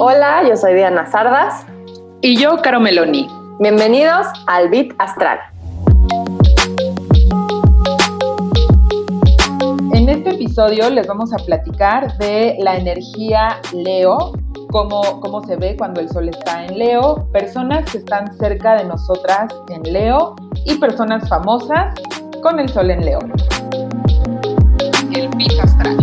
[0.00, 1.64] Hola, yo soy Diana Sardas.
[2.22, 3.28] Y yo, Caro Meloni.
[3.60, 5.38] Bienvenidos al Bit Astral.
[9.94, 14.32] En este episodio les vamos a platicar de la energía Leo,
[14.72, 18.84] cómo, cómo se ve cuando el sol está en Leo, personas que están cerca de
[18.84, 20.34] nosotras en Leo
[20.64, 21.94] y personas famosas
[22.42, 23.18] con el sol en Leo.
[25.14, 25.96] El Bit Astral.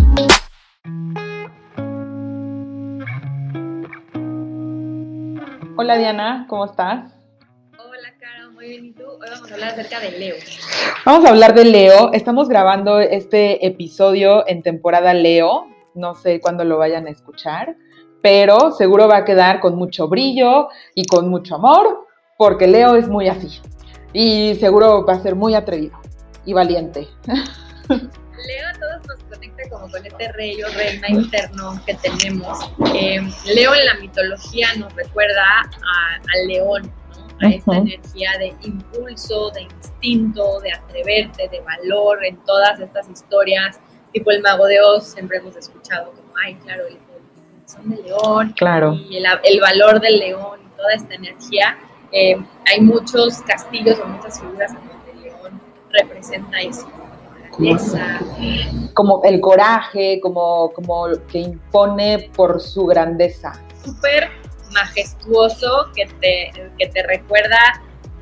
[5.77, 7.13] Hola Diana, ¿cómo estás?
[7.77, 8.85] Hola Caro, muy bien.
[8.85, 9.03] ¿Y tú?
[9.03, 10.35] Hoy vamos a hablar acerca de Leo.
[11.05, 12.11] Vamos a hablar de Leo.
[12.13, 15.67] Estamos grabando este episodio en temporada Leo.
[15.95, 17.75] No sé cuándo lo vayan a escuchar,
[18.21, 22.05] pero seguro va a quedar con mucho brillo y con mucho amor,
[22.37, 23.61] porque Leo es muy así.
[24.13, 25.99] Y seguro va a ser muy atrevido
[26.45, 27.07] y valiente.
[27.87, 32.71] Leo a todos nos conecta como con este rey o reina interno que tenemos.
[32.93, 33.21] Eh,
[33.53, 36.91] Leo en la mitología nos recuerda al león,
[37.39, 37.47] ¿no?
[37.47, 43.79] a esta energía de impulso, de instinto, de atreverte, de valor en todas estas historias,
[44.13, 46.97] tipo el mago de Oz, siempre hemos escuchado como, ay, claro, el
[47.69, 48.93] son de león, claro.
[48.95, 51.77] y el, el, valor del león y toda esta energía.
[52.11, 56.87] Eh, hay muchos castillos o muchas figuras en donde león representa eso
[58.93, 63.53] como el coraje, como, como que impone por su grandeza.
[63.83, 64.29] Súper
[64.71, 67.57] majestuoso que te, que te recuerda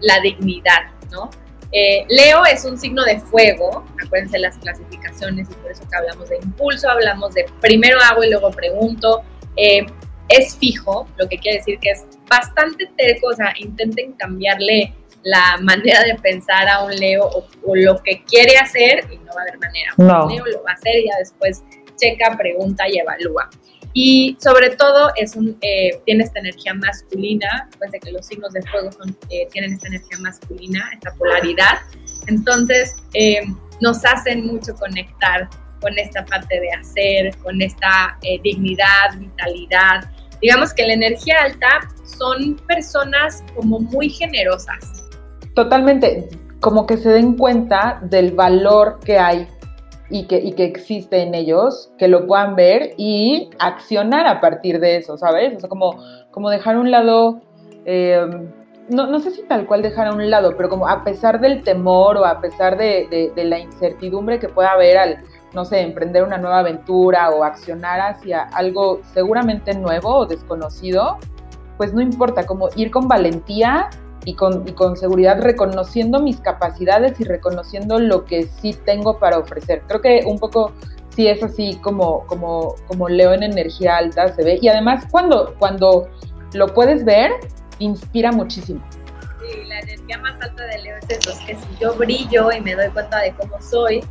[0.02, 1.30] la dignidad, ¿no?
[1.72, 6.30] Eh, Leo es un signo de fuego, acuérdense las clasificaciones y por eso que hablamos
[6.30, 9.22] de impulso, hablamos de primero hago y luego pregunto.
[9.58, 9.86] Eh,
[10.30, 15.58] es fijo, lo que quiere decir que es bastante terco, o sea, intenten cambiarle la
[15.62, 19.44] manera de pensar a un Leo o, lo que quiere hacer y no va a
[19.44, 19.94] haber manera.
[19.98, 21.64] Un Leo lo va a hacer y ya después
[21.98, 23.50] checa, pregunta y evalúa.
[23.94, 28.54] Y sobre todo es un, eh, tiene esta energía masculina, pues de que los signos
[28.54, 31.80] de fuego son, eh, tienen esta energía masculina, esta polaridad.
[32.28, 33.42] Entonces eh,
[33.82, 35.50] nos hacen mucho conectar
[35.82, 40.10] con esta parte de hacer, con esta dignidad, vitalidad.
[40.42, 41.68] Digamos que la energía alta
[42.04, 44.98] son personas como muy generosas,
[45.58, 49.48] totalmente, como que se den cuenta del valor que hay
[50.10, 54.80] y que, y que existe en ellos, que lo puedan ver y accionar a partir
[54.80, 55.56] de eso, ¿sabes?
[55.58, 56.00] O sea, como,
[56.30, 57.42] como dejar a un lado,
[57.86, 58.52] em,
[58.90, 61.64] no, no, sé si tal cual dejar a un lado, pero como a pesar del
[61.64, 66.24] temor o a pesar de, de la incertidumbre que pueda haber al, no sé, emprender
[66.24, 71.18] una nueva aventura o accionar hacia algo seguramente nuevo o desconocido,
[71.78, 73.90] pues no importa, como ir con valentía
[74.26, 79.38] y con, y con seguridad reconociendo mis capacidades y reconociendo lo que sí tengo para
[79.38, 79.84] ofrecer.
[79.88, 80.74] Creo que un poco
[81.18, 84.60] sí es así como, como, como Leo en energía alta se ve.
[84.62, 86.08] Y además cuando, cuando
[86.54, 87.32] lo puedes ver,
[87.80, 88.82] inspira muchísimo.
[89.42, 92.62] Sí, la energía más alta de Leo es eso, es que si yo brillo y
[92.62, 94.04] me doy cuenta de cómo soy,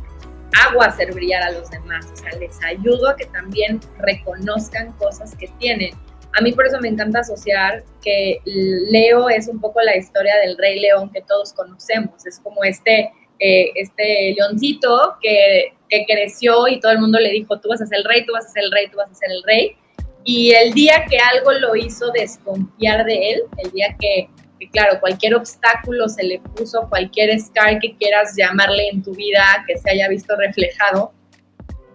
[0.55, 5.35] hago hacer brillar a los demás, o sea, les ayudo a que también reconozcan cosas
[5.35, 5.91] que tienen
[6.37, 10.57] a mí por eso me encanta asociar que Leo es un poco la historia del
[10.57, 12.25] rey león que todos conocemos.
[12.25, 17.59] Es como este, eh, este leoncito que, que, creció y todo el mundo le dijo,
[17.59, 19.15] tú vas a ser el rey, tú vas a ser el rey, tú vas a
[19.15, 19.77] ser el rey.
[20.23, 24.29] Y el día que algo lo hizo desconfiar de él, el día que,
[24.59, 29.63] que claro, cualquier obstáculo se le puso, cualquier scar que quieras llamarle en tu vida
[29.67, 31.13] que se haya visto reflejado,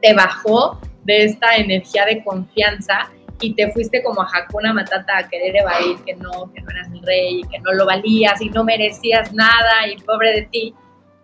[0.01, 5.29] te bajó de esta energía de confianza y te fuiste como a Hakuna Matata a
[5.29, 8.65] querer evadir que no, que no eras el rey, que no lo valías y no
[8.65, 10.75] merecías nada y pobre de ti,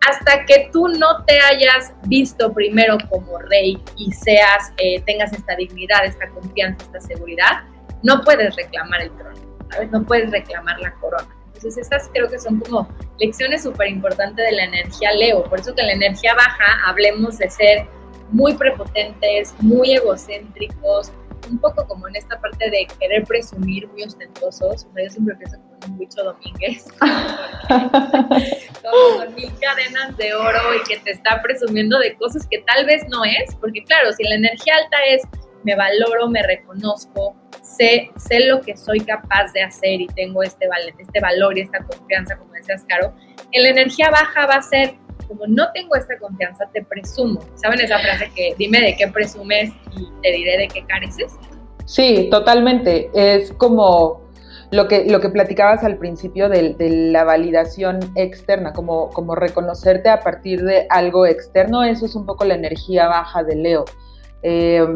[0.09, 5.55] hasta que tú no te hayas visto primero como rey y seas, eh, tengas esta
[5.55, 7.63] dignidad, esta confianza, esta seguridad,
[8.03, 9.41] no puedes reclamar el trono,
[9.71, 9.91] ¿sabes?
[9.91, 11.29] No puedes reclamar la corona.
[11.47, 15.43] Entonces estas creo que son como lecciones súper importantes de la energía Leo.
[15.45, 17.89] Por eso que en la energía baja hablemos de ser
[18.31, 21.13] muy prepotentes, muy egocéntricos,
[21.49, 24.85] un poco como en esta parte de querer presumir muy ostentosos.
[24.85, 26.87] O sea, yo siempre pienso como un bicho Domínguez,
[27.69, 32.87] como con mil cadenas de oro y que te está presumiendo de cosas que tal
[32.87, 35.23] vez no es, porque claro, si la energía alta es
[35.65, 37.35] me valoro, me reconozco,
[37.77, 40.69] sé, sé lo que soy capaz de hacer y tengo este,
[40.99, 43.13] este valor y esta confianza, como decías, Caro,
[43.53, 44.95] en la energía baja va a ser
[45.27, 47.41] como no tengo esta confianza, te presumo.
[47.55, 51.37] ¿Saben esa frase que dime de qué presumes y te diré de qué careces?
[51.85, 53.11] Sí, totalmente.
[53.13, 54.23] Es como,
[54.71, 56.75] lo que, lo que platicabas al principio de,
[57.11, 62.45] la validación externa, como, como reconocerte a partir de algo externo, eso es un poco
[62.45, 63.85] la energía baja de Leo.
[64.43, 64.87] Eh,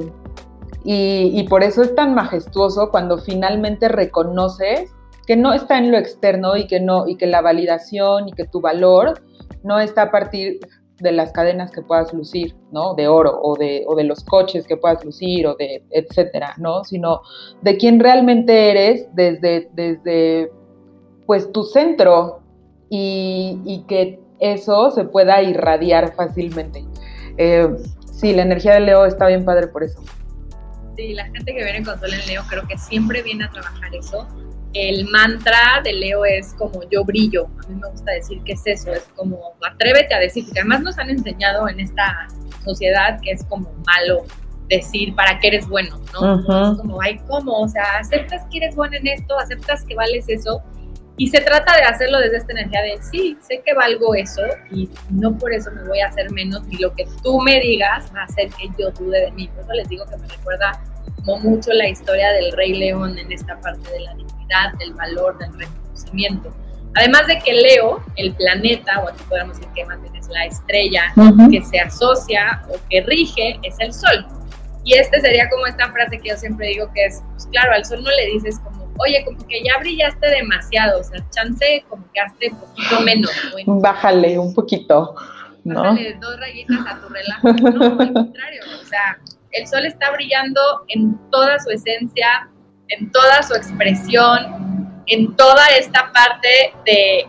[0.84, 4.90] y, por eso es tan majestuoso cuando finalmente reconoces
[5.26, 8.44] que no está en lo externo y que no y que la validación y que
[8.44, 9.23] tu valor
[9.62, 10.58] no está a partir
[10.99, 12.94] de las cadenas que puedas lucir, ¿no?
[12.94, 16.84] De oro o de, o de los coches que puedas lucir o de etcétera, ¿no?
[16.84, 17.20] Sino
[17.61, 20.50] de quién realmente eres desde, desde
[21.26, 22.40] pues tu centro
[22.88, 26.84] y, que eso se pueda irradiar fácilmente.
[27.38, 27.69] Eh,
[28.12, 30.00] sí, la energía de Leo está bien padre por eso.
[30.97, 33.94] Sí, la gente que viene con Sol en Leo creo que siempre viene a trabajar
[33.94, 34.29] eso.
[34.75, 37.47] El mantra de Leo es como yo brillo.
[37.65, 40.81] A mí me gusta decir que es eso, es como atrévete a decir, porque además
[40.81, 42.29] nos han enseñado en esta
[42.65, 44.25] sociedad que es como malo
[44.69, 46.41] decir para qué eres bueno, ¿no?
[46.73, 47.61] Es como, ay, ¿cómo?
[47.61, 50.62] O sea, aceptas que eres bueno en esto, aceptas que vales eso.
[51.19, 54.88] Y se trata de hacerlo desde esta energía de, sí, sé que valgo eso y
[55.11, 58.23] no por eso me voy a hacer menos, ni lo que tú me digas va
[58.23, 59.49] a hacer que yo dude de mí.
[59.49, 60.81] Por eso les digo que me recuerda
[61.25, 65.38] como mucho la historia del rey león en esta parte de la dignidad, del valor,
[65.38, 66.55] del reconocimiento.
[66.94, 70.44] Además de que Leo, el planeta, o aquí podemos decir que más bien es la
[70.44, 71.12] estrella
[71.50, 74.26] que se asocia o que rige, es el sol.
[74.85, 77.85] Y este sería como esta frase que yo siempre digo que es, pues claro, al
[77.85, 78.71] sol no le dices como,
[79.02, 83.31] oye, como que ya brillaste demasiado, o sea, chance como que hazte un poquito menos.
[83.66, 85.14] Bájale un poquito.
[85.64, 85.82] ¿no?
[85.82, 87.52] Bájale dos rayitas a tu relajo.
[87.52, 89.19] No, al contrario, o sea,
[89.52, 92.49] el sol está brillando en toda su esencia,
[92.88, 97.26] en toda su expresión, en toda esta parte de,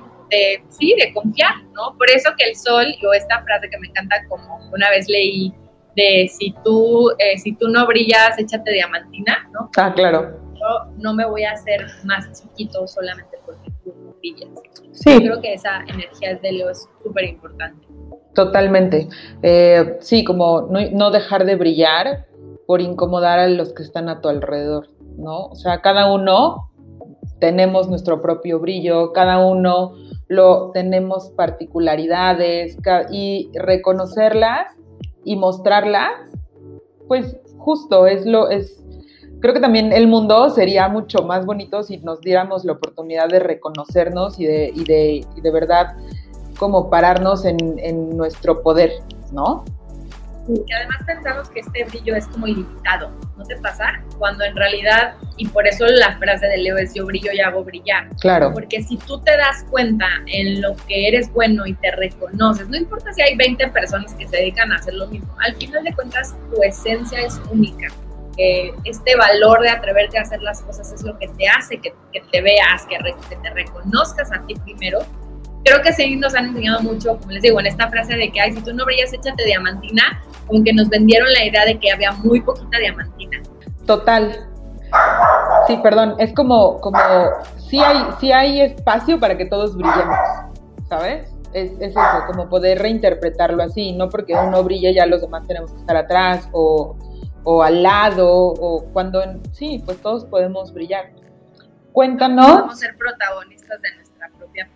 [0.70, 1.96] sí, de confiar, ¿no?
[1.98, 5.54] Por eso que el sol, o esta frase que me encanta, como una vez leí,
[5.96, 9.70] de si tú, eh, si tú no brillas, échate diamantina, ¿no?
[9.78, 10.43] Ah, claro.
[10.64, 14.50] Yo no me voy a hacer más chiquito solamente porque tú no brillas.
[14.94, 15.12] Sí.
[15.14, 17.86] Yo creo que esa energía de Leo es súper importante.
[18.34, 19.10] Totalmente.
[19.42, 22.28] Eh, sí, como no, dejar de brillar
[22.66, 24.88] por incomodar a los que están a tu alrededor,
[25.18, 25.48] ¿no?
[25.48, 26.72] O sea, cada uno
[27.40, 29.96] tenemos nuestro propio brillo, cada uno
[30.30, 32.78] lo tenemos particularidades
[33.12, 34.68] y reconocerlas
[35.26, 36.14] y mostrarlas,
[37.08, 38.83] pues justo es lo es
[39.44, 43.40] creo que también el mundo sería mucho más bonito si nos diéramos la oportunidad de
[43.40, 45.98] reconocernos y de, y de, y de verdad
[46.58, 47.58] como pararnos en,
[48.16, 48.92] nuestro poder,
[49.34, 49.66] ¿no?
[50.48, 54.02] Que además pensamos que este brillo es como ilimitado, ¿no te pasa?
[54.18, 57.66] Cuando en realidad, y por eso la frase de Leo es yo brillo y hago
[57.66, 58.08] brillar.
[58.22, 58.54] Claro.
[58.54, 62.78] Porque si tú te das cuenta en lo que eres bueno y te reconoces, no
[62.78, 65.94] importa si hay 20 personas que se dedican a hacer lo mismo, al final de
[65.94, 67.90] cuentas tu esencia es única.
[68.38, 71.94] Este valor de atreverte a hacer las cosas es lo que te hace que,
[72.32, 72.98] te veas, que,
[73.30, 75.00] que te reconozcas a ti primero
[75.64, 78.42] creo que sí nos han enseñado mucho, como les digo, en esta frase de que,
[78.42, 81.92] ay, si tú no brillas, échate diamantina, como que nos vendieron la idea de que
[81.92, 83.42] había muy poquita diamantina.
[83.86, 84.48] Total.
[85.68, 87.00] Sí, perdón, es como, como,
[87.70, 90.18] sí hay, sí hay espacio para que todos brillemos,
[90.88, 91.30] ¿sabes?
[91.54, 95.72] Es, es, eso, como poder reinterpretarlo así, no porque uno brille ya los demás tenemos
[95.72, 96.96] que estar atrás o,
[97.44, 101.12] o al lado, o cuando, sí, pues todos podemos brillar.
[101.92, 102.52] Cuéntanos.
[102.52, 104.68] Podemos ser protagonistas de nuestra propia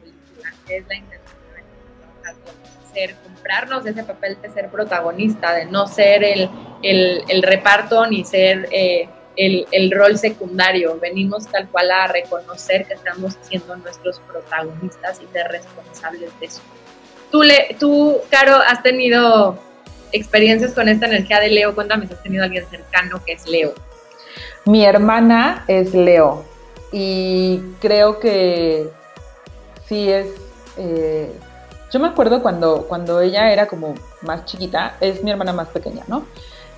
[0.70, 6.50] es la intención de ser, comprarnos ese papel de ser protagonista, de no ser el,
[6.84, 11.00] el, reparto ni ser eh, el, el, rol secundario.
[11.00, 16.62] Venimos tal cual a reconocer que estamos siendo nuestros protagonistas y ser responsables de eso.
[17.32, 19.58] Tú, le, tú Caro, has tenido
[20.12, 21.76] experiencias con esta energía de Leo.
[21.76, 23.74] Cuéntame si has tenido alguien cercano que es Leo.
[24.66, 26.46] Mi hermana es Leo
[26.92, 28.90] y creo que
[29.88, 30.28] sí es
[30.78, 31.32] eh,
[31.92, 36.04] yo me acuerdo cuando, cuando ella era como más chiquita, es mi hermana más pequeña,
[36.08, 36.26] ¿no?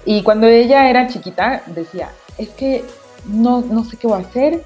[0.06, 2.86] Y cuando ella era chiquita decía, es que
[3.26, 4.64] no, no sé qué voy a hacer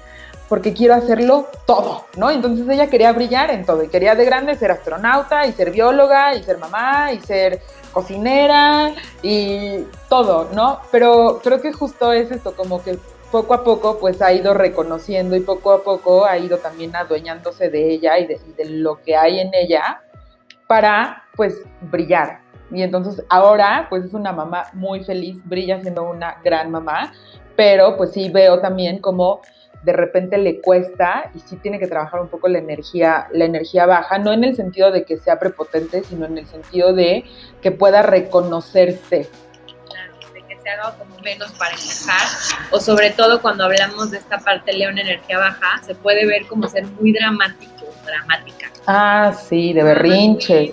[0.48, 2.30] porque quiero hacerlo todo, ¿no?
[2.30, 6.34] Entonces ella quería brillar en todo y quería de grande ser astronauta y ser bióloga
[6.34, 10.80] y ser mamá y ser cocinera y todo, ¿no?
[10.90, 12.98] Pero creo que justo es esto, como que
[13.30, 17.68] poco a poco pues ha ido reconociendo y poco a poco ha ido también adueñándose
[17.68, 20.02] de ella y de, lo que hay en ella
[20.68, 22.40] para pues brillar.
[22.70, 27.12] Y entonces ahora pues es una mamá muy feliz, brilla siendo una gran mamá,
[27.56, 29.40] pero pues sí veo también como
[29.84, 33.84] de repente le cuesta y sí tiene que trabajar un poco la energía, la energía
[33.84, 37.24] baja, no en el sentido de que sea prepotente, sino en el sentido de
[37.60, 39.28] que pueda reconocerse.
[39.86, 42.26] Claro, de que te haga como menos para encajar,
[42.70, 46.66] o sobre todo cuando hablamos de esta parte León energía baja, se puede ver como
[46.66, 48.70] ser muy dramático, dramática.
[48.86, 50.72] Ah, sí, de berrinches.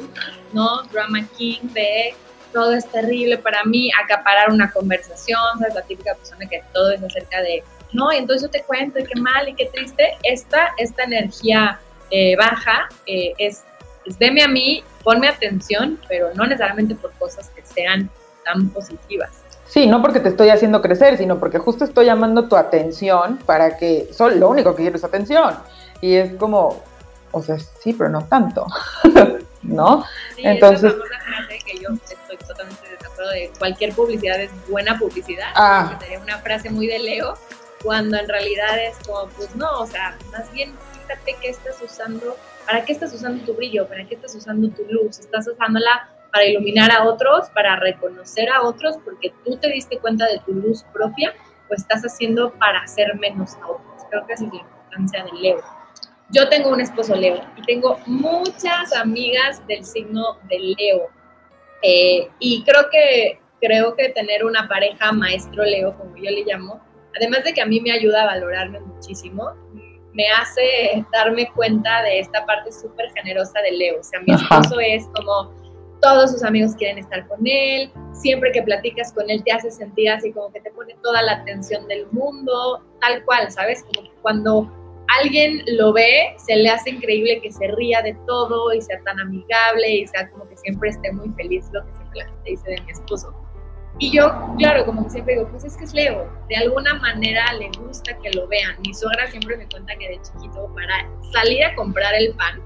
[0.53, 0.83] ¿No?
[0.83, 2.13] Drama King, de
[2.53, 5.75] todo es terrible para mí, acaparar una conversación, ¿sabes?
[5.75, 9.03] La típica persona que todo es acerca de, no, y entonces yo te cuento, y
[9.03, 10.17] qué mal y qué triste.
[10.23, 11.79] Esta, esta energía
[12.09, 13.63] eh, baja eh, es,
[14.05, 18.09] es, veme a mí, ponme atención, pero no necesariamente por cosas que sean
[18.45, 19.29] tan positivas.
[19.65, 23.77] Sí, no porque te estoy haciendo crecer, sino porque justo estoy llamando tu atención para
[23.77, 25.55] que, solo lo único que quiero es atención.
[26.01, 26.83] Y es como,
[27.31, 28.67] o sea, sí, pero no tanto,
[29.63, 30.03] ¿no?
[30.35, 30.93] Sí, Entonces...
[30.93, 35.47] Es frase que yo estoy totalmente de acuerdo de cualquier publicidad es buena publicidad.
[35.55, 35.97] Ah.
[36.01, 37.35] Sería una frase muy de Leo,
[37.83, 42.37] cuando en realidad es como, pues no, o sea, más bien fíjate qué estás usando,
[42.65, 46.45] para qué estás usando tu brillo, para qué estás usando tu luz, estás usándola para
[46.45, 50.83] iluminar a otros, para reconocer a otros, porque tú te diste cuenta de tu luz
[50.93, 51.33] propia,
[51.69, 54.05] o estás haciendo para hacer menos a otros.
[54.09, 55.61] Creo que esa es la importancia del Leo.
[56.29, 61.09] Yo tengo un esposo Leo y tengo muchas amigas del signo de Leo.
[61.81, 66.81] Eh, y creo que, creo que tener una pareja maestro Leo, como yo le llamo,
[67.15, 69.51] además de que a mí me ayuda a valorarme muchísimo,
[70.13, 73.99] me hace darme cuenta de esta parte súper generosa de Leo.
[73.99, 75.53] O sea, mi esposo es como
[76.01, 80.09] todos sus amigos quieren estar con él, siempre que platicas con él te hace sentir
[80.09, 83.85] así como que te pone toda la atención del mundo, tal cual, ¿sabes?
[83.95, 84.71] Como cuando
[85.19, 89.19] alguien lo ve, se le hace increíble que se ría de todo y sea tan
[89.19, 92.69] amigable y sea como que siempre esté muy feliz, lo que siempre la gente dice
[92.71, 93.33] de mi esposo.
[94.01, 97.53] Y yo, claro, como que siempre digo, pues es que es Leo, de alguna manera
[97.53, 98.75] le gusta que lo vean.
[98.83, 102.59] Mi suegra siempre me cuenta que de chiquito para salir a comprar el pan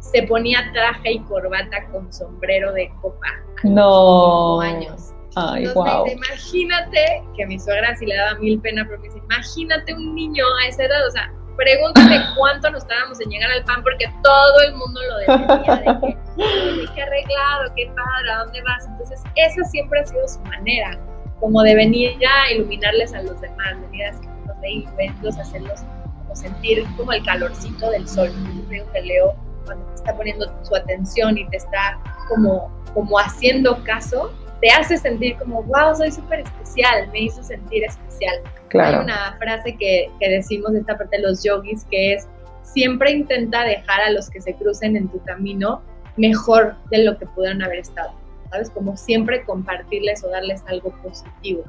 [0.00, 3.26] se ponía traje y corbata con sombrero de copa.
[3.64, 4.60] no.
[4.60, 5.14] años.
[5.34, 6.06] Ay, wow.
[6.08, 10.44] imagínate que mi suegra sí le daba mil pena, pero me dice, imagínate un niño
[10.62, 14.60] a esa edad, o sea, pregúntame cuánto nos estábamos en llegar al pan porque todo
[14.66, 16.18] el mundo lo decía de que,
[16.94, 18.86] qué arreglado, qué padre, ¿a dónde vas?
[18.86, 20.98] Entonces, esa siempre ha sido su manera,
[21.40, 24.32] como de venir a iluminarles a los demás, venir a hacerlos
[24.62, 25.80] reír, verlos, hacerlos
[26.22, 28.30] como sentir como el calorcito del sol.
[28.56, 29.34] Yo creo que Leo,
[29.66, 34.32] cuando te está poniendo su atención y te está como, como haciendo caso,
[34.62, 38.36] te hace sentir como, wow, soy súper especial, me hizo sentir especial.
[38.80, 42.28] Hay una frase que, que decimos de esta parte de los yogis que es,
[42.62, 45.82] siempre intenta dejar a los que se crucen en tu camino
[46.16, 48.12] mejor de lo que pudieron haber estado,
[48.50, 48.70] ¿sabes?
[48.70, 51.64] Como siempre compartirles o darles algo positivo.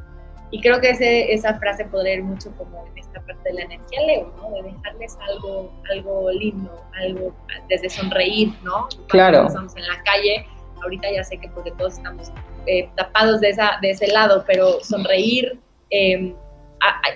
[0.51, 3.61] Y creo que ese, esa frase podría ir mucho como en esta parte de la
[3.63, 4.51] energía Leo, ¿no?
[4.51, 7.35] De dejarles algo, algo lindo, algo
[7.69, 8.87] desde sonreír, ¿no?
[9.07, 9.47] claro.
[9.47, 10.45] Estamos en la calle,
[10.83, 12.31] ahorita ya sé que porque todos estamos
[12.67, 15.59] eh, tapados de, esa, de ese lado, pero sonreír,
[15.89, 16.35] eh,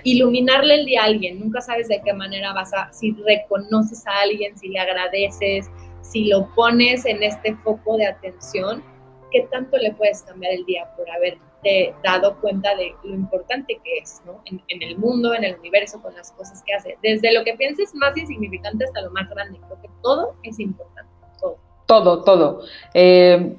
[0.04, 4.20] iluminarle el día a alguien, nunca sabes de qué manera vas a, si reconoces a
[4.22, 5.70] alguien, si le agradeces,
[6.02, 8.82] si lo pones en este foco de atención,
[9.30, 13.98] ¿qué tanto le puedes cambiar el día por haberte dado cuenta de lo importante que
[13.98, 14.40] es, ¿no?
[14.46, 16.96] En, el mundo, en el universo, con las cosas que hace.
[17.02, 21.12] Desde lo que pienses más insignificante hasta lo más grande, creo que todo es importante,
[21.40, 21.58] todo.
[21.88, 22.60] Todo, todo.
[22.92, 23.56] Eh,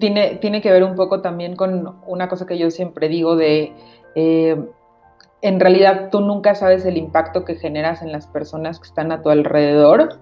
[0.00, 3.74] tiene, tiene que ver un poco también con una cosa que yo siempre digo de...
[4.14, 4.56] Eh,
[5.42, 9.20] en realidad tú nunca sabes el impacto que generas en las personas que están a
[9.22, 10.18] tu alrededor.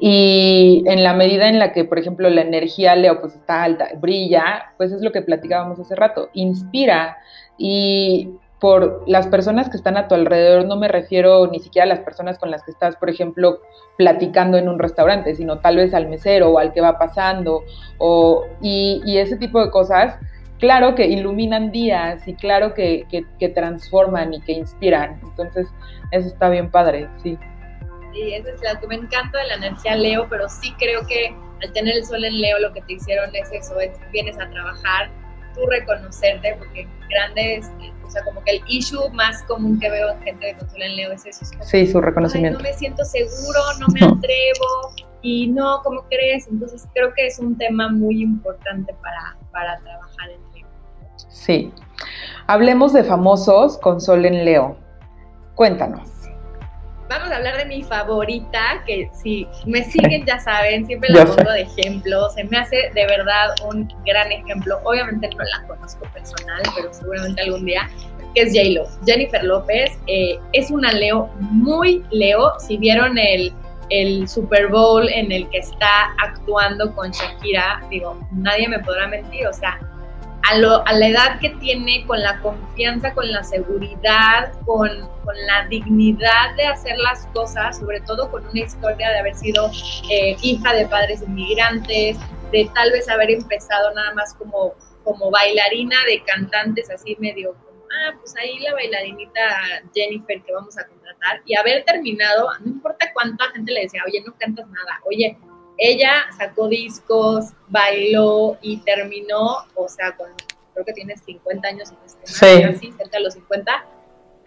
[0.00, 3.90] Y en la medida en la que, por ejemplo, la energía Leo pues está alta,
[4.00, 7.18] brilla, pues es lo que platicábamos hace rato, inspira.
[7.58, 11.88] Y por las personas que están a tu alrededor, no me refiero ni siquiera a
[11.88, 13.60] las personas con las que estás, por ejemplo,
[13.96, 17.62] platicando en un restaurante, sino tal vez al mesero o al que va pasando,
[17.98, 20.18] o, y, y ese tipo de cosas
[20.58, 23.06] claro que iluminan días y claro que,
[23.38, 25.20] que, transforman y que inspiran.
[25.22, 25.68] Entonces,
[26.10, 27.38] eso está bien padre, sí.
[28.12, 31.34] Sí, eso es lo que me encanta de la energía Leo, pero sí creo que
[31.62, 34.48] al tener el sol en Leo lo que te hicieron es eso, es vienes a
[34.50, 35.10] trabajar,
[35.54, 37.70] tú reconocerte, porque grandes,
[38.08, 40.96] o sea, como que el issue más común que veo en gente con sol en
[40.96, 41.44] Leo es eso.
[41.62, 42.58] sí, su reconocimiento.
[42.58, 46.48] no me siento seguro, no me atrevo, y no, ¿cómo crees?
[46.48, 50.48] Entonces creo que es un tema muy importante para, para trabajar en
[51.28, 51.72] Sí.
[52.46, 54.76] Hablemos de famosos con Sol en Leo.
[55.54, 56.17] Cuéntanos.
[57.08, 61.50] Vamos a hablar de mi favorita, que si me siguen ya saben, siempre la pongo
[61.52, 62.28] de ejemplo.
[62.30, 64.78] Se me hace de verdad un gran ejemplo.
[64.84, 67.88] Obviamente no la conozco personal, pero seguramente algún día,
[68.34, 68.86] que es J-Lo.
[69.06, 72.52] Jennifer López eh, es una Leo muy Leo.
[72.58, 73.54] Si vieron el,
[73.88, 79.46] el Super Bowl en el que está actuando con Shakira, digo, nadie me podrá mentir.
[79.46, 79.80] O sea,
[80.42, 80.56] a,
[80.92, 84.88] la edad que tiene, con la confianza, con la seguridad, con,
[85.24, 89.70] con, la dignidad de hacer las cosas, sobre todo con una historia de haber sido
[90.10, 92.18] eh, hija de padres inmigrantes,
[92.50, 97.54] de tal vez haber empezado nada más como, como bailarina de cantantes así medio
[97.90, 99.40] ah, pues ahí la bailarinita
[99.94, 104.22] Jennifer que vamos a contratar y haber terminado, no importa cuánta gente le decía, oye,
[104.26, 105.38] no cantas nada, oye,
[105.78, 110.28] ella sacó discos, bailó y terminó, o sea, con,
[110.74, 112.62] creo que tiene 50 años en este sí.
[112.64, 113.86] así, cerca de los 50,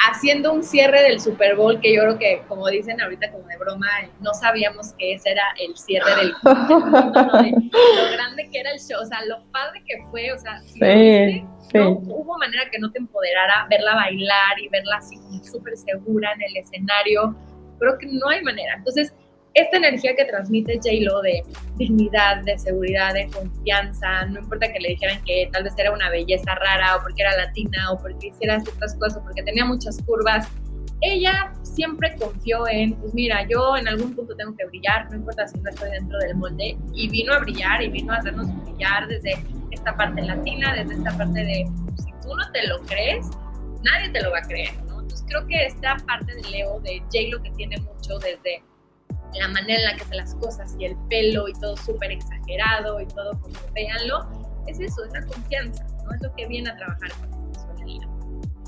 [0.10, 3.58] haciendo un cierre del Super Bowl que yo creo que, como dicen ahorita como de
[3.58, 3.88] broma,
[4.20, 9.06] no sabíamos que ese era el cierre del lo grande que era el show, o
[9.06, 13.00] sea, lo padre que fue, o sea, si sí, no hubo manera que no te
[13.00, 15.18] empoderara verla bailar y verla así
[15.50, 17.36] súper segura en el escenario,
[17.80, 18.76] creo que no hay manera.
[18.76, 19.14] Entonces,
[19.54, 21.44] esta energía que transmite J-Lo de
[21.76, 26.10] dignidad, de seguridad, de confianza, no importa que le dijeran que tal vez era una
[26.10, 30.02] belleza rara o porque era latina o porque hiciera ciertas cosas o porque tenía muchas
[30.04, 30.48] curvas,
[31.02, 35.48] ella siempre confió en, pues mira, yo en algún punto tengo que brillar, no importa
[35.48, 39.08] si no estoy dentro del molde, y vino a brillar y vino a hacernos brillar
[39.08, 41.68] desde esta parte latina, desde esta parte de,
[41.98, 43.28] si tú no te lo crees,
[43.84, 45.02] nadie te lo va a creer, ¿no?
[45.02, 48.64] Entonces creo que esta parte de Leo, de J-Lo que tiene mucho desde
[49.40, 53.00] la manera en la que hace las cosas y el pelo y todo súper exagerado
[53.00, 54.28] y todo como véanlo,
[54.68, 56.14] es eso, es la confianza, ¿no?
[56.14, 58.08] Es lo que viene a trabajar con la personalidad.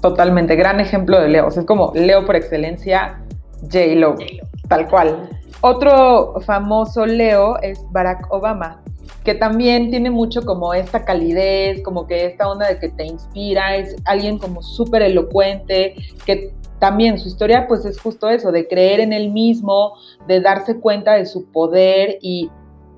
[0.01, 3.21] Totalmente, gran ejemplo de Leo, o sea, es como Leo por excelencia,
[3.61, 4.15] J-Lo,
[4.67, 5.29] tal cual.
[5.61, 8.82] Otro famoso Leo es Barack Obama,
[9.23, 13.75] que también tiene mucho como esta calidez, como que esta onda de que te inspira,
[13.75, 15.95] es alguien como súper elocuente,
[16.25, 19.93] que también su historia pues es justo eso, de creer en él mismo,
[20.27, 22.49] de darse cuenta de su poder y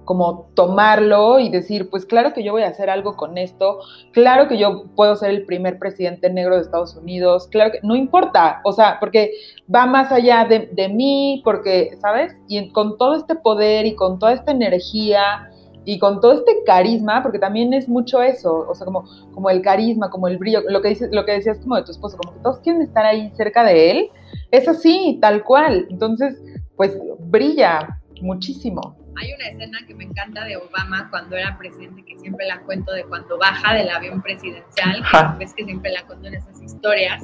[0.05, 3.79] como tomarlo y decir, pues claro que yo voy a hacer algo con esto,
[4.11, 7.95] claro que yo puedo ser el primer presidente negro de Estados Unidos, claro que no
[7.95, 9.31] importa, o sea, porque
[9.73, 12.35] va más allá de, de mí, porque, ¿sabes?
[12.47, 15.49] Y con todo este poder y con toda esta energía
[15.85, 19.61] y con todo este carisma, porque también es mucho eso, o sea, como, como el
[19.61, 22.33] carisma, como el brillo, lo que, dices, lo que decías como de tu esposo, como
[22.33, 24.09] que todos quieren estar ahí cerca de él,
[24.51, 25.85] es así, tal cual.
[25.89, 26.41] Entonces,
[26.75, 28.97] pues brilla muchísimo.
[29.17, 32.91] Hay una escena que me encanta de Obama cuando era presidente, que siempre la cuento
[32.91, 35.03] de cuando baja del avión presidencial,
[35.39, 37.23] ves que siempre la cuento en esas historias,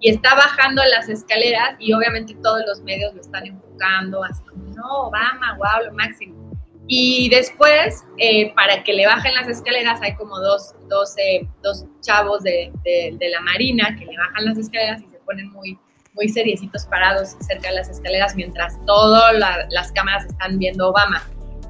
[0.00, 4.64] y está bajando las escaleras y obviamente todos los medios lo están enfocando, así como,
[4.74, 6.43] no, Obama, wow, lo máximo
[6.86, 11.14] y después, eh, para que le bajen las escaleras, hay como dos, dos,
[11.62, 15.78] dos chavos de, de, la Marina que le bajan las escaleras y se ponen muy,
[16.12, 19.34] muy seriecitos parados cerca de las escaleras mientras todas
[19.70, 21.22] las cámaras están viendo Obama.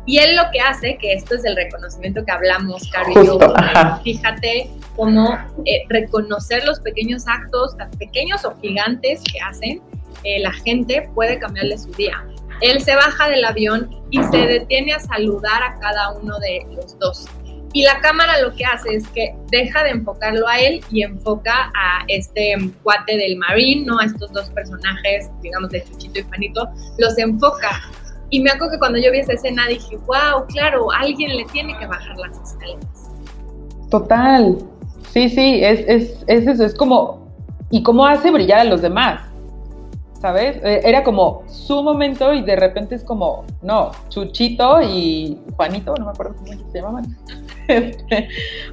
[0.06, 3.38] Y él lo que hace, que esto es el reconocimiento que hablamos, Caro y yo,
[4.02, 9.80] fíjate cómo eh, reconocer los pequeños actos, tan pequeños o gigantes que hacen,
[10.24, 12.22] eh, la gente puede cambiarle su día.
[12.64, 16.98] Él se baja del avión y se detiene a saludar a cada uno de los
[16.98, 17.26] dos.
[17.74, 21.70] Y la cámara lo que hace es que deja de enfocarlo a él y enfoca
[21.74, 23.98] a este cuate del Marine, ¿no?
[23.98, 27.82] A estos dos personajes, digamos, de Chuchito y Panito, los enfoca.
[28.30, 31.76] Y me acuerdo que cuando yo vi esa escena dije, wow, claro, alguien le tiene
[31.78, 33.10] que bajar las escaleras.
[33.90, 34.56] Total.
[35.12, 37.30] Sí, sí, es, es, es eso, es como,
[37.70, 39.20] ¿y cómo hace brillar a los demás?
[40.24, 40.56] ¿Sabes?
[40.64, 46.06] Eh, era como su momento y de repente es como, no, Chuchito y Juanito, no
[46.06, 47.04] me acuerdo cómo se llamaban.
[47.68, 48.28] Este,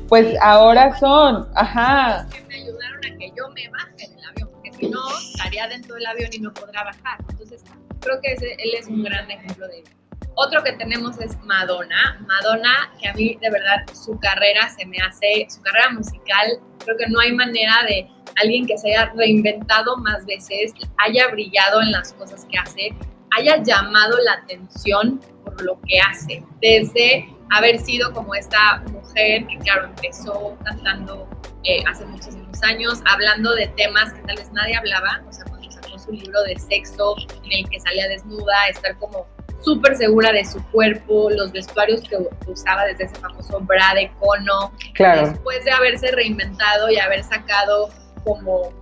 [0.09, 2.27] pues ahora son, ajá.
[2.29, 4.99] Que me ayudaron a que yo me baje del avión, porque si no,
[5.33, 7.17] estaría dentro del avión y no podrá bajar.
[7.29, 7.63] Entonces,
[8.01, 9.91] creo que él es un gran ejemplo de eso.
[10.35, 12.25] Otro que tenemos es Madonna.
[12.27, 16.47] Madonna, que a mí de verdad su carrera se me hace, su carrera musical,
[16.79, 18.09] creo que no hay manera de
[18.41, 22.93] alguien que se haya reinventado más veces, haya brillado en las cosas que hace,
[23.37, 26.43] haya llamado la atención por lo que hace.
[26.61, 31.27] Desde haber sido como esta mujer que, claro, empezó cantando
[31.63, 35.69] eh, hace muchísimos años, hablando de temas que tal vez nadie hablaba, o sea, cuando
[35.71, 39.27] sacó su libro de sexo, en el que salía desnuda, estar como
[39.61, 42.17] súper segura de su cuerpo, los vestuarios que
[42.47, 45.27] usaba desde ese famoso bra de cono, claro.
[45.27, 47.89] después de haberse reinventado y haber sacado
[48.23, 48.73] como,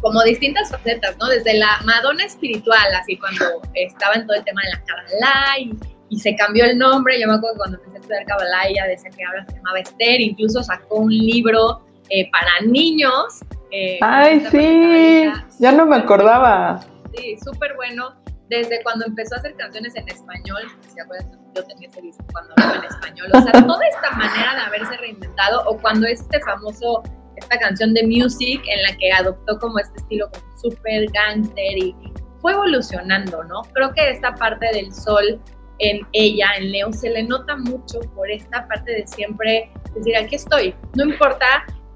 [0.00, 1.28] como distintas facetas, ¿no?
[1.28, 5.76] Desde la Madonna espiritual, así cuando estaba en todo el tema de la Kabbalah y,
[6.08, 8.86] y se cambió el nombre, yo me acuerdo que cuando empecé a estudiar Kabbalah ella
[8.86, 13.40] decía que ahora se llamaba Esther, incluso sacó un libro eh, para niños.
[13.70, 16.84] Eh, Ay, sí, ya no me acordaba.
[17.14, 18.14] Sí, súper bueno
[18.52, 20.62] desde cuando empezó a hacer canciones en español,
[20.94, 21.30] ¿se acuerdan?
[21.54, 24.96] Yo tenía ese disco cuando hablaba en español, o sea, toda esta manera de haberse
[24.98, 27.02] reinventado, o cuando este famoso,
[27.42, 31.94] esta canción de Music, en la que adoptó como este estilo como super gangster y
[32.40, 33.62] fue evolucionando, ¿no?
[33.72, 35.40] Creo que esta parte del sol
[35.78, 40.36] en ella, en Leo, se le nota mucho por esta parte de siempre decir, aquí
[40.36, 41.46] estoy, no importa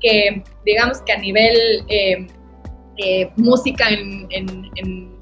[0.01, 2.27] que, digamos que a nivel eh,
[2.99, 5.17] eh, música en, en,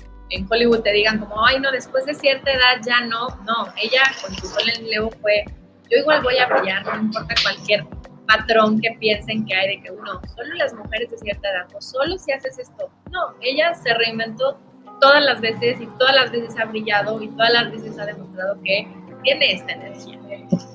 [0.50, 4.34] Hollywood te digan como, ay, no, después de cierta edad ya no, no, ella con
[4.34, 5.44] su sol en Leo fue,
[5.88, 7.84] yo igual voy a brillar, no importa cualquier
[8.26, 11.80] patrón que piensen que hay de que uno, solo las mujeres de cierta edad, o
[11.80, 12.88] solo si haces esto.
[13.10, 14.58] No, ella se reinventó
[15.00, 18.56] todas las veces y todas las veces ha brillado y todas las veces ha demostrado
[18.62, 18.88] que
[19.22, 20.18] tiene esta energía.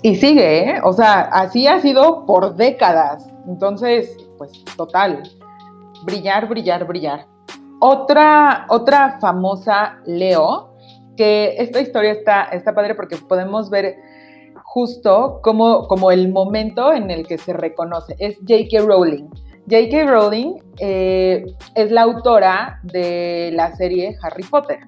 [0.01, 0.81] Y sigue, ¿eh?
[0.83, 3.27] O sea, así ha sido por décadas.
[3.47, 5.23] Entonces, pues total,
[6.03, 7.25] brillar, brillar, brillar.
[7.79, 10.75] Otra, otra famosa Leo,
[11.15, 13.97] que esta historia está, está padre porque podemos ver
[14.69, 18.15] justo como, como el momento en el que se reconoce.
[18.19, 18.81] Es J.K.
[18.85, 19.27] Rowling.
[19.67, 20.05] J.K.
[20.05, 24.79] Rowling eh, es la autora de la serie Harry Potter.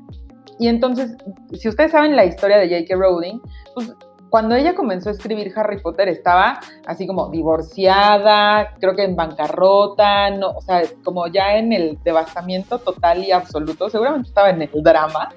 [0.60, 1.18] Y entonces,
[1.54, 2.96] si ustedes saben la historia de J.K.
[2.96, 3.40] Rowling,
[3.74, 3.92] pues
[4.30, 10.30] cuando ella comenzó a escribir Harry Potter estaba así como divorciada, creo que en bancarrota,
[10.30, 14.84] no, o sea, como ya en el devastamiento total y absoluto, seguramente estaba en el
[14.84, 15.30] drama,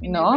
[0.00, 0.36] ¿no?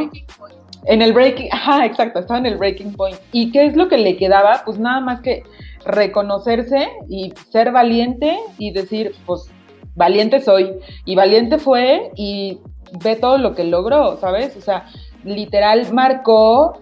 [0.86, 3.18] En el breaking, ajá, exacto, estaba en el breaking point.
[3.32, 4.64] ¿Y qué es lo que le quedaba?
[4.66, 5.44] Pues nada más que
[5.86, 9.50] reconocerse y ser valiente y decir, pues
[9.96, 10.72] valiente soy.
[11.06, 12.60] Y valiente fue y
[13.04, 14.56] ve todo lo que logró, ¿sabes?
[14.58, 14.86] O sea,
[15.24, 16.82] literal marcó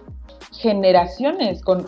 [0.52, 1.86] generaciones con,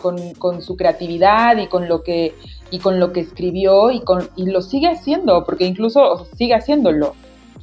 [0.61, 2.33] su creatividad y con lo que
[2.71, 7.13] y con lo que escribió y con y lo sigue haciendo porque incluso sigue haciéndolo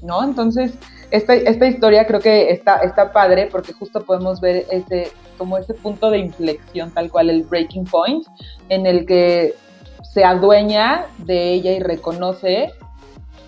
[0.02, 0.72] no entonces
[1.10, 5.72] esta, esta historia creo que está está padre porque justo podemos ver ese como ese
[5.72, 8.26] punto de inflexión, tal cual el breaking point,
[8.68, 9.54] en el que
[10.02, 12.70] se adueña de ella y reconoce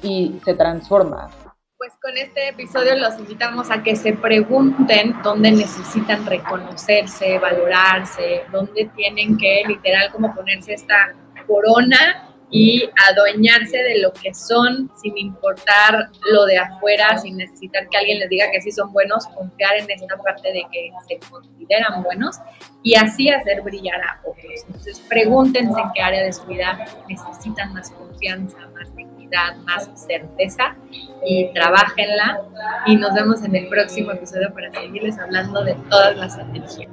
[0.02, 1.28] y se transforma.
[1.76, 8.90] Pues con este episodio los invitamos a que se pregunten dónde necesitan reconocerse, valorarse, dónde
[8.96, 11.12] tienen que literal como ponerse esta
[11.46, 17.96] corona y adueñarse de lo que son sin importar lo de afuera, sin necesitar que
[17.96, 22.02] alguien les diga que sí son buenos, confiar en esta parte de que se consideran
[22.02, 22.36] buenos
[22.82, 24.64] y así hacer brillar a otros.
[24.66, 30.76] Entonces pregúntense en qué área de su vida necesitan más confianza, más dignidad, más certeza
[31.24, 32.38] y trabajenla
[32.84, 36.90] y nos vemos en el próximo episodio para seguirles hablando de todas las energías.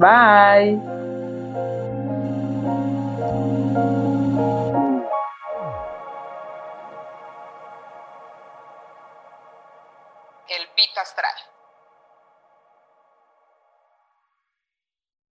[0.00, 0.80] Bye.
[10.80, 11.59] El Pit Astral.